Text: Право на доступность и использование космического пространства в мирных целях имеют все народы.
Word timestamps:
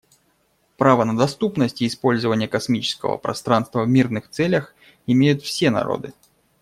Право 0.77 1.03
на 1.03 1.15
доступность 1.15 1.83
и 1.83 1.85
использование 1.85 2.47
космического 2.47 3.17
пространства 3.17 3.83
в 3.83 3.87
мирных 3.87 4.31
целях 4.31 4.73
имеют 5.05 5.43
все 5.43 5.69
народы. 5.69 6.11